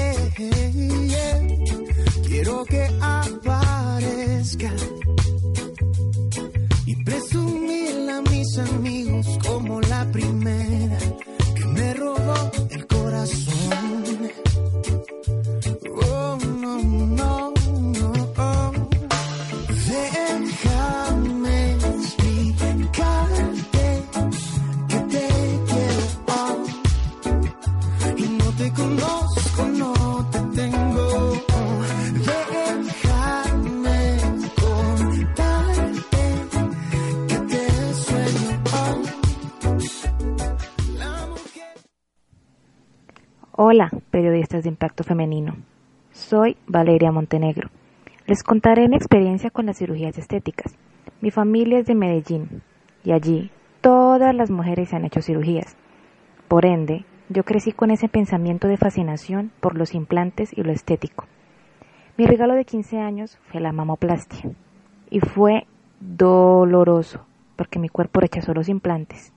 Quiero 2.28 2.65
que 2.65 2.84
aparezca 3.02 4.71
y 6.86 7.04
presumirla 7.04 8.17
a 8.17 8.21
mis 8.21 8.58
amigos 8.58 9.00
Periodistas 43.89 44.63
de 44.63 44.70
Impacto 44.70 45.04
Femenino. 45.04 45.56
Soy 46.12 46.58
Valeria 46.67 47.12
Montenegro. 47.12 47.70
Les 48.28 48.44
contaré 48.44 48.88
mi 48.88 48.96
experiencia 48.96 49.50
con 49.50 49.65
las 49.65 49.78
cirugías 49.78 50.17
estéticas. 50.17 50.76
Mi 51.22 51.32
familia 51.32 51.80
es 51.80 51.88
de 51.88 51.96
Medellín 51.96 52.62
y 53.04 53.12
allí, 53.12 53.50
todas 53.82 54.36
las 54.36 54.52
mujeres 54.52 54.89
se 54.89 54.96
han 54.96 55.06
hecho 55.06 55.22
cirugías. 55.22 55.76
Por 56.48 56.65
ende, 56.65 57.06
yo 57.30 57.44
crecí 57.44 57.72
con 57.72 57.89
ese 57.89 58.08
pensamiento 58.08 58.67
de 58.67 58.78
fascinación 58.78 59.52
por 59.60 59.76
los 59.76 59.96
implantes 59.96 60.56
y 60.56 60.62
lo 60.62 60.72
estético. 60.72 61.26
Mi 62.17 62.26
regalo 62.28 62.54
de 62.54 62.65
15 62.65 63.00
años 63.00 63.39
fue 63.50 63.62
la 63.62 63.72
mamoplastia 63.72 64.52
y 65.10 65.22
fue 65.22 65.65
doloroso 66.00 67.26
porque 67.56 67.80
mi 67.80 67.89
cuerpo 67.89 68.20
rechazó 68.20 68.54
los 68.54 68.70
implantes 68.70 69.34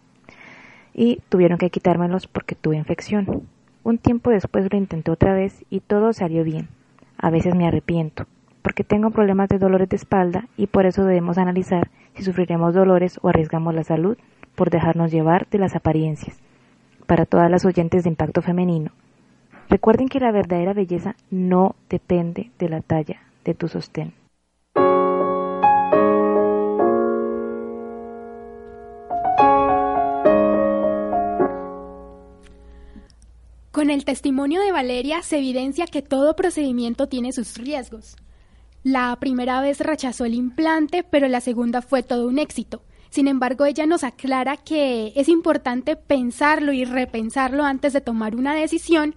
y 0.92 1.20
tuvieron 1.28 1.58
que 1.58 1.70
quitármelos 1.70 2.26
porque 2.26 2.54
tuve 2.54 2.76
infección. 2.76 3.48
Un 3.84 3.98
tiempo 3.98 4.30
después 4.30 4.66
lo 4.70 4.78
intenté 4.78 5.10
otra 5.10 5.34
vez 5.34 5.62
y 5.68 5.80
todo 5.80 6.14
salió 6.14 6.42
bien. 6.42 6.68
A 7.18 7.28
veces 7.28 7.54
me 7.54 7.66
arrepiento 7.66 8.26
porque 8.62 8.82
tengo 8.82 9.10
problemas 9.10 9.50
de 9.50 9.58
dolores 9.58 9.90
de 9.90 9.96
espalda 9.96 10.48
y 10.56 10.68
por 10.68 10.86
eso 10.86 11.04
debemos 11.04 11.36
analizar 11.36 11.90
si 12.14 12.22
sufriremos 12.22 12.72
dolores 12.72 13.18
o 13.20 13.28
arriesgamos 13.28 13.74
la 13.74 13.84
salud 13.84 14.16
por 14.54 14.70
dejarnos 14.70 15.12
llevar 15.12 15.46
de 15.50 15.58
las 15.58 15.76
apariencias 15.76 16.40
para 17.06 17.26
todas 17.26 17.50
las 17.50 17.66
oyentes 17.66 18.04
de 18.04 18.08
impacto 18.08 18.40
femenino. 18.40 18.90
Recuerden 19.68 20.08
que 20.08 20.18
la 20.18 20.32
verdadera 20.32 20.72
belleza 20.72 21.14
no 21.30 21.76
depende 21.90 22.50
de 22.58 22.70
la 22.70 22.80
talla 22.80 23.20
de 23.44 23.52
tu 23.52 23.68
sostén. 23.68 24.14
Con 33.84 33.90
el 33.90 34.06
testimonio 34.06 34.62
de 34.62 34.72
Valeria 34.72 35.20
se 35.20 35.36
evidencia 35.36 35.86
que 35.86 36.00
todo 36.00 36.36
procedimiento 36.36 37.06
tiene 37.06 37.32
sus 37.32 37.58
riesgos. 37.58 38.16
La 38.82 39.14
primera 39.20 39.60
vez 39.60 39.80
rechazó 39.80 40.24
el 40.24 40.32
implante, 40.32 41.02
pero 41.02 41.28
la 41.28 41.42
segunda 41.42 41.82
fue 41.82 42.02
todo 42.02 42.26
un 42.26 42.38
éxito. 42.38 42.82
Sin 43.10 43.28
embargo, 43.28 43.66
ella 43.66 43.84
nos 43.84 44.02
aclara 44.02 44.56
que 44.56 45.12
es 45.16 45.28
importante 45.28 45.96
pensarlo 45.96 46.72
y 46.72 46.86
repensarlo 46.86 47.62
antes 47.62 47.92
de 47.92 48.00
tomar 48.00 48.36
una 48.36 48.54
decisión, 48.54 49.16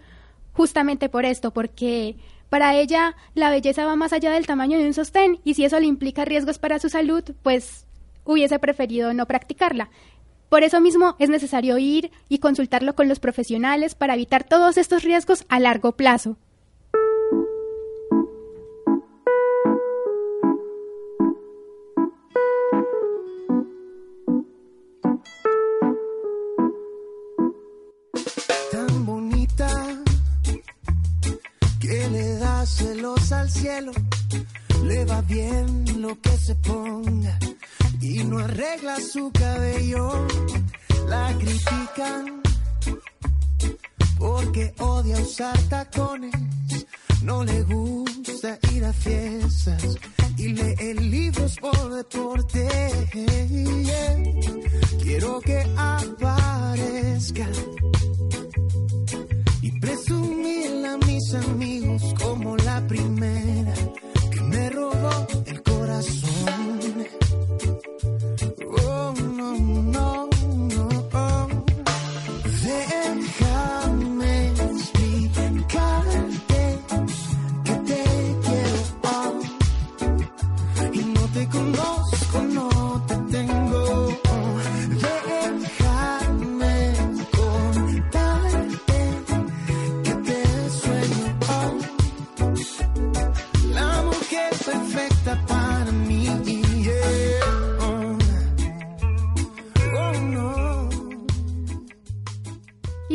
justamente 0.51 1.08
por 1.08 1.23
esto, 1.23 1.51
porque 1.51 2.17
para 2.49 2.75
ella 2.75 3.15
la 3.36 3.49
belleza 3.49 3.86
va 3.86 3.95
más 3.95 4.12
allá 4.12 4.32
del 4.32 4.47
tamaño 4.47 4.77
de 4.77 4.86
un 4.88 4.93
sostén 4.93 5.39
y 5.45 5.53
si 5.53 5.63
eso 5.63 5.80
le 5.80 5.86
implica 5.86 6.25
riesgos 6.25 6.60
para 6.60 6.80
su 6.80 6.89
salud, 6.89 7.23
pues 7.41 7.88
hubiese 8.25 8.60
preferido 8.60 9.13
no 9.13 9.27
practicarla. 9.27 9.89
Por 10.49 10.63
eso 10.63 10.79
mismo 10.81 11.15
es 11.19 11.29
necesario 11.29 11.77
ir 11.77 12.12
y 12.29 12.39
consultarlo 12.39 12.95
con 12.95 13.07
los 13.07 13.19
profesionales 13.19 13.95
para 13.95 14.13
evitar 14.13 14.43
todos 14.43 14.77
estos 14.77 15.03
riesgos 15.03 15.45
a 15.49 15.60
largo 15.60 15.93
plazo. 15.93 16.38
celos 32.67 33.31
al 33.31 33.49
cielo, 33.49 33.91
le 34.83 35.05
va 35.05 35.21
bien 35.21 36.01
lo 36.01 36.19
que 36.21 36.31
se 36.31 36.53
ponga 36.55 37.39
y 38.10 38.24
no 38.24 38.39
arregla 38.39 38.98
su 39.02 39.32
cabello, 39.32 40.26
la 41.10 41.38
critican 41.38 42.41
porque 44.17 44.74
odia 44.80 45.17
usar 45.17 45.58
tacones, 45.70 46.34
no 47.24 47.43
le 47.43 47.63
gusta 47.63 48.58
ir 48.72 48.86
a 48.86 48.93
fiestas 48.93 49.98
y 50.38 50.48
lee 50.50 50.93
libros 50.93 51.58
por 51.58 51.96
deporte. 51.96 52.67
Quiero 55.04 55.41
que 55.41 55.65
aparezca 55.76 57.48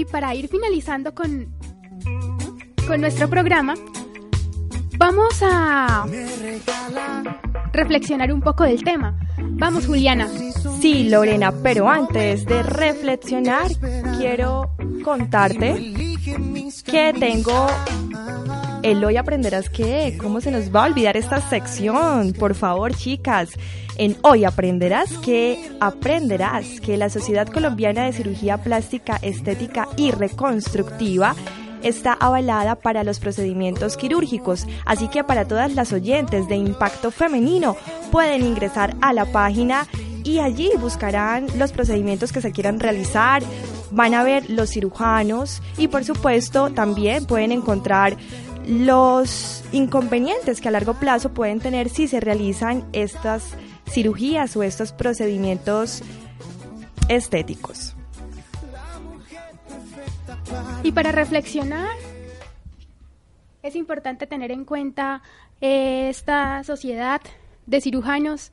para 0.05 0.35
ir 0.35 0.49
finalizando 0.49 1.15
con, 1.15 1.49
con 2.87 3.01
nuestro 3.01 3.29
programa, 3.29 3.75
vamos 4.97 5.43
a 5.43 6.07
reflexionar 7.73 8.33
un 8.33 8.41
poco 8.41 8.65
del 8.65 8.83
tema. 8.83 9.19
Vamos, 9.39 9.87
Juliana. 9.87 10.29
Sí, 10.81 11.09
Lorena, 11.09 11.53
pero 11.63 11.89
antes 11.89 12.45
de 12.45 12.63
reflexionar, 12.63 13.71
quiero 14.19 14.75
contarte 15.05 15.95
que 16.85 17.15
tengo 17.19 17.69
el 18.83 19.05
hoy 19.05 19.17
aprenderás 19.17 19.71
qué. 19.71 20.17
¿Cómo 20.21 20.41
se 20.41 20.51
nos 20.51 20.75
va 20.75 20.85
a 20.85 20.87
olvidar 20.87 21.17
esta 21.17 21.41
sección? 21.49 22.33
Por 22.33 22.55
favor, 22.55 22.95
chicas. 22.95 23.51
En 23.99 24.17
Hoy 24.23 24.45
aprenderás 24.45 25.19
que 25.19 25.71
aprenderás 25.81 26.81
que 26.81 26.97
la 26.97 27.11
Sociedad 27.11 27.47
Colombiana 27.47 28.07
de 28.07 28.13
Cirugía 28.13 28.59
Plástica, 28.59 29.19
Estética 29.21 29.87
y 29.97 30.11
Reconstructiva 30.11 31.35
está 31.83 32.15
avalada 32.15 32.77
para 32.77 33.05
los 33.05 33.19
procedimientos 33.19 33.97
quirúrgicos, 33.97 34.67
así 34.87 35.09
que 35.09 35.25
para 35.25 35.47
todas 35.47 35.75
las 35.75 35.93
oyentes 35.93 36.49
de 36.49 36.57
impacto 36.57 37.11
femenino 37.11 37.77
pueden 38.11 38.43
ingresar 38.43 38.97
a 39.01 39.13
la 39.13 39.27
página 39.27 39.87
y 40.25 40.39
allí 40.39 40.71
buscarán 40.79 41.47
los 41.59 41.73
procedimientos 41.73 42.33
que 42.33 42.41
se 42.41 42.53
quieran 42.53 42.81
realizar, 42.81 43.43
van 43.91 44.15
a 44.15 44.23
ver 44.23 44.49
los 44.49 44.71
cirujanos 44.71 45.61
y 45.77 45.89
por 45.89 46.05
supuesto 46.05 46.71
también 46.71 47.27
pueden 47.27 47.53
encontrar 47.53 48.17
los 48.67 49.65
inconvenientes 49.73 50.61
que 50.61 50.69
a 50.69 50.71
largo 50.71 50.95
plazo 50.95 51.33
pueden 51.33 51.61
tener 51.61 51.89
si 51.89 52.09
se 52.09 52.21
realizan 52.21 52.85
estas 52.93 53.55
cirugías 53.89 54.57
o 54.57 54.63
estos 54.63 54.93
procedimientos 54.93 56.03
estéticos. 57.09 57.95
Y 60.83 60.93
para 60.93 61.13
reflexionar, 61.13 61.97
es 63.63 63.77
importante 63.77 64.27
tener 64.27 64.51
en 64.51 64.65
cuenta 64.65 65.23
esta 65.61 66.65
sociedad 66.65 67.21
de 67.67 67.81
cirujanos. 67.81 68.53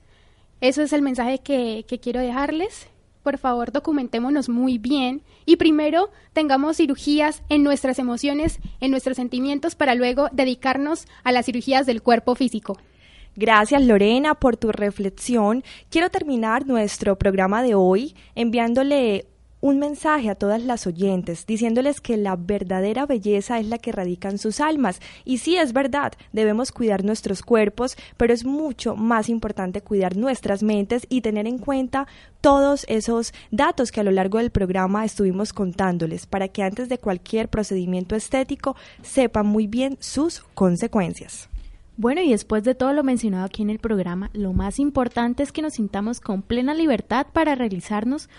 Eso 0.61 0.81
es 0.81 0.93
el 0.93 1.01
mensaje 1.01 1.39
que, 1.39 1.85
que 1.87 1.99
quiero 1.99 2.19
dejarles 2.19 2.87
por 3.23 3.37
favor 3.37 3.71
documentémonos 3.71 4.49
muy 4.49 4.77
bien 4.77 5.21
y 5.45 5.55
primero 5.55 6.09
tengamos 6.33 6.77
cirugías 6.77 7.43
en 7.49 7.63
nuestras 7.63 7.99
emociones, 7.99 8.59
en 8.81 8.91
nuestros 8.91 9.17
sentimientos, 9.17 9.75
para 9.75 9.95
luego 9.95 10.27
dedicarnos 10.31 11.05
a 11.23 11.31
las 11.31 11.45
cirugías 11.45 11.85
del 11.85 12.01
cuerpo 12.01 12.35
físico. 12.35 12.77
Gracias 13.35 13.81
Lorena 13.81 14.35
por 14.35 14.57
tu 14.57 14.71
reflexión. 14.71 15.63
Quiero 15.89 16.09
terminar 16.09 16.67
nuestro 16.67 17.17
programa 17.17 17.63
de 17.63 17.73
hoy 17.73 18.15
enviándole 18.35 19.28
un 19.61 19.79
mensaje 19.79 20.29
a 20.29 20.35
todas 20.35 20.63
las 20.63 20.87
oyentes, 20.87 21.45
diciéndoles 21.45 22.01
que 22.01 22.17
la 22.17 22.35
verdadera 22.35 23.05
belleza 23.05 23.59
es 23.59 23.67
la 23.67 23.77
que 23.77 23.91
radica 23.91 24.29
en 24.29 24.37
sus 24.37 24.59
almas. 24.59 24.99
Y 25.25 25.39
sí, 25.39 25.57
es 25.57 25.73
verdad, 25.73 26.13
debemos 26.31 26.71
cuidar 26.71 27.03
nuestros 27.03 27.41
cuerpos, 27.41 27.97
pero 28.17 28.33
es 28.33 28.45
mucho 28.45 28.95
más 28.95 29.29
importante 29.29 29.81
cuidar 29.81 30.15
nuestras 30.15 30.63
mentes 30.63 31.05
y 31.09 31.21
tener 31.21 31.47
en 31.47 31.57
cuenta 31.57 32.07
todos 32.41 32.85
esos 32.87 33.33
datos 33.51 33.91
que 33.91 33.99
a 33.99 34.03
lo 34.03 34.11
largo 34.11 34.37
del 34.37 34.51
programa 34.51 35.03
estuvimos 35.03 35.51
contándoles, 35.51 36.25
para 36.25 36.47
que 36.47 36.63
antes 36.63 36.87
de 36.87 36.97
cualquier 36.97 37.49
procedimiento 37.49 38.15
estético 38.15 38.75
sepan 39.01 39.45
muy 39.45 39.67
bien 39.67 39.97
sus 39.99 40.41
consecuencias. 40.53 41.49
Bueno, 42.01 42.21
y 42.21 42.29
después 42.29 42.63
de 42.63 42.75
todo 42.75 42.93
lo 42.93 43.03
mencionado 43.03 43.43
aquí 43.43 43.61
en 43.61 43.69
el 43.69 43.79
programa, 43.79 44.29
lo 44.31 44.53
más 44.53 44.79
importante 44.79 45.43
es 45.43 45.51
que 45.51 45.61
nos 45.61 45.73
sintamos 45.73 46.21
con 46.21 46.41
plena 46.41 46.73
libertad 46.73 47.27
para 47.33 47.55
realizarnos 47.55 48.29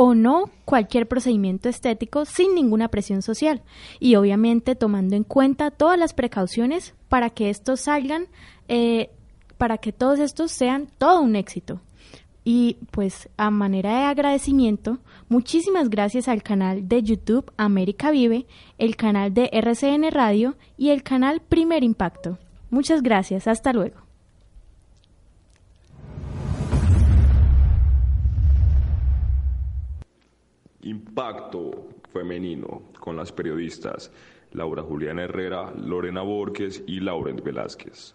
o 0.00 0.14
no 0.14 0.48
cualquier 0.64 1.08
procedimiento 1.08 1.68
estético 1.68 2.24
sin 2.24 2.54
ninguna 2.54 2.86
presión 2.86 3.20
social 3.20 3.62
y 3.98 4.14
obviamente 4.14 4.76
tomando 4.76 5.16
en 5.16 5.24
cuenta 5.24 5.72
todas 5.72 5.98
las 5.98 6.14
precauciones 6.14 6.94
para 7.08 7.30
que 7.30 7.50
estos 7.50 7.80
salgan, 7.80 8.28
eh, 8.68 9.10
para 9.56 9.78
que 9.78 9.90
todos 9.90 10.20
estos 10.20 10.52
sean 10.52 10.86
todo 10.98 11.20
un 11.20 11.34
éxito. 11.34 11.80
Y 12.44 12.76
pues 12.92 13.28
a 13.36 13.50
manera 13.50 13.98
de 13.98 14.04
agradecimiento, 14.04 14.98
muchísimas 15.28 15.90
gracias 15.90 16.28
al 16.28 16.44
canal 16.44 16.86
de 16.86 17.02
YouTube 17.02 17.50
América 17.56 18.12
Vive, 18.12 18.46
el 18.78 18.94
canal 18.94 19.34
de 19.34 19.50
RCN 19.52 20.12
Radio 20.12 20.54
y 20.76 20.90
el 20.90 21.02
canal 21.02 21.40
Primer 21.40 21.82
Impacto. 21.82 22.38
Muchas 22.70 23.02
gracias, 23.02 23.48
hasta 23.48 23.72
luego. 23.72 24.07
Impacto 30.88 31.86
femenino 32.14 32.80
con 32.98 33.14
las 33.14 33.30
periodistas 33.30 34.10
Laura 34.52 34.82
Juliana 34.82 35.24
Herrera, 35.24 35.70
Lorena 35.76 36.22
Borges 36.22 36.82
y 36.86 37.00
Laurent 37.00 37.42
Velázquez. 37.42 38.14